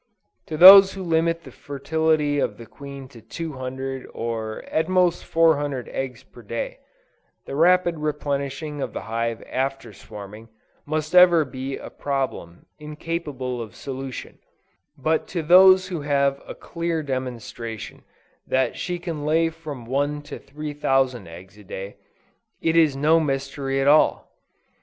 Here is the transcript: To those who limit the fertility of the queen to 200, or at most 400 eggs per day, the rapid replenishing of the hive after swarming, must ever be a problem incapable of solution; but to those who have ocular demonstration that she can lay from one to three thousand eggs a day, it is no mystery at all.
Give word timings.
To 0.47 0.57
those 0.57 0.93
who 0.93 1.03
limit 1.03 1.43
the 1.43 1.51
fertility 1.51 2.39
of 2.39 2.57
the 2.57 2.65
queen 2.65 3.07
to 3.09 3.21
200, 3.21 4.07
or 4.15 4.63
at 4.65 4.89
most 4.89 5.23
400 5.23 5.89
eggs 5.89 6.23
per 6.23 6.41
day, 6.41 6.79
the 7.45 7.55
rapid 7.55 7.99
replenishing 7.99 8.81
of 8.81 8.93
the 8.93 9.01
hive 9.01 9.43
after 9.45 9.93
swarming, 9.93 10.49
must 10.87 11.13
ever 11.13 11.45
be 11.45 11.77
a 11.77 11.91
problem 11.91 12.65
incapable 12.79 13.61
of 13.61 13.75
solution; 13.75 14.39
but 14.97 15.27
to 15.27 15.43
those 15.43 15.89
who 15.89 16.01
have 16.01 16.41
ocular 16.47 17.03
demonstration 17.03 18.03
that 18.47 18.75
she 18.77 18.97
can 18.97 19.23
lay 19.23 19.49
from 19.51 19.85
one 19.85 20.23
to 20.23 20.39
three 20.39 20.73
thousand 20.73 21.27
eggs 21.27 21.59
a 21.59 21.63
day, 21.63 21.97
it 22.59 22.75
is 22.75 22.95
no 22.95 23.19
mystery 23.19 23.79
at 23.79 23.87
all. 23.87 24.33